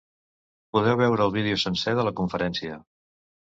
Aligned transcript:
Podeu 0.77 0.97
veure 1.01 1.27
el 1.27 1.35
vídeo 1.37 1.61
sencer 1.65 1.95
de 2.01 2.09
la 2.09 2.17
conferència. 2.23 2.83